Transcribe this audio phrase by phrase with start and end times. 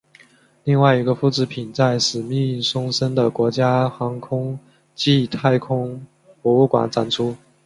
[0.63, 4.57] 另外一个复制品在史密松森的国家航空
[4.95, 6.03] 暨太空
[6.41, 7.35] 博物馆展出。